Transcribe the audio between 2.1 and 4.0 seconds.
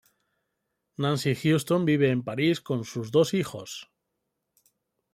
París con sus dos hijos.